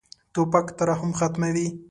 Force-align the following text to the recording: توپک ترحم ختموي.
توپک 0.33 0.67
ترحم 0.77 1.11
ختموي. 1.19 1.67